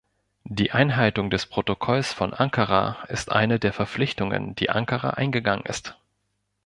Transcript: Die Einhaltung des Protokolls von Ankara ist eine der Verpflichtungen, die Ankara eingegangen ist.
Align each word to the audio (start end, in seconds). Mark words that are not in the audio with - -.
Die 0.49 0.71
Einhaltung 0.71 1.29
des 1.29 1.45
Protokolls 1.45 2.11
von 2.11 2.33
Ankara 2.33 3.03
ist 3.09 3.31
eine 3.31 3.59
der 3.59 3.71
Verpflichtungen, 3.71 4.55
die 4.55 4.71
Ankara 4.71 5.11
eingegangen 5.11 5.63
ist. 5.67 5.95